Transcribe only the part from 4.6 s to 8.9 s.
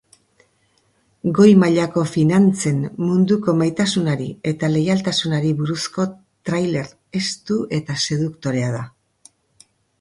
leialtasunari buruzko thriller estu eta seduktorea da.